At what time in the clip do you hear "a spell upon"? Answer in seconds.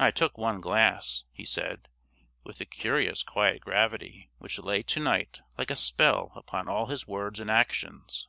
5.70-6.68